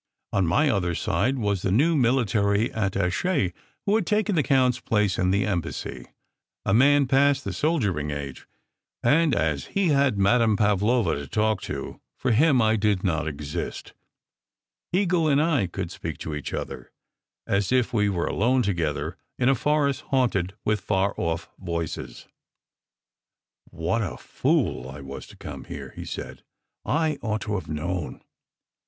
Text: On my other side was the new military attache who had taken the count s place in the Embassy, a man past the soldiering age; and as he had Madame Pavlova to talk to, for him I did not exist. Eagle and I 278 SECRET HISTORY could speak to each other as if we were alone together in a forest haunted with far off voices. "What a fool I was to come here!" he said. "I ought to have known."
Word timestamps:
On 0.33 0.47
my 0.47 0.67
other 0.67 0.95
side 0.95 1.37
was 1.37 1.61
the 1.61 1.71
new 1.71 1.95
military 1.95 2.73
attache 2.73 3.53
who 3.85 3.93
had 3.93 4.07
taken 4.07 4.33
the 4.33 4.41
count 4.41 4.73
s 4.73 4.79
place 4.81 5.19
in 5.19 5.29
the 5.29 5.45
Embassy, 5.45 6.07
a 6.65 6.73
man 6.73 7.05
past 7.05 7.43
the 7.43 7.53
soldiering 7.53 8.09
age; 8.09 8.47
and 9.03 9.35
as 9.35 9.65
he 9.77 9.89
had 9.89 10.17
Madame 10.17 10.57
Pavlova 10.57 11.13
to 11.17 11.27
talk 11.27 11.61
to, 11.61 12.01
for 12.17 12.31
him 12.31 12.63
I 12.63 12.77
did 12.77 13.03
not 13.03 13.27
exist. 13.27 13.93
Eagle 14.91 15.27
and 15.27 15.39
I 15.39 15.67
278 15.67 15.69
SECRET 15.69 15.69
HISTORY 15.69 15.83
could 15.83 15.91
speak 15.91 16.17
to 16.17 16.35
each 16.35 16.53
other 16.59 16.91
as 17.45 17.71
if 17.71 17.93
we 17.93 18.09
were 18.09 18.25
alone 18.25 18.63
together 18.63 19.17
in 19.37 19.49
a 19.49 19.53
forest 19.53 20.01
haunted 20.09 20.55
with 20.65 20.81
far 20.81 21.13
off 21.15 21.47
voices. 21.59 22.27
"What 23.69 24.01
a 24.01 24.17
fool 24.17 24.89
I 24.89 25.01
was 25.01 25.27
to 25.27 25.37
come 25.37 25.65
here!" 25.65 25.93
he 25.95 26.05
said. 26.05 26.41
"I 26.83 27.19
ought 27.21 27.41
to 27.41 27.53
have 27.53 27.69
known." 27.69 28.23